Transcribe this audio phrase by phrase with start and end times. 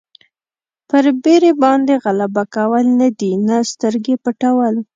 [0.89, 2.85] پر بېرې باندې غلبه کول
[3.19, 4.75] دي نه سترګې پټول.